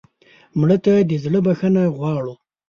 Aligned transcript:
مړه 0.59 0.77
ته 0.85 0.93
د 1.09 1.11
زړه 1.23 1.39
بښنه 1.45 1.83
غواړو 1.97 2.33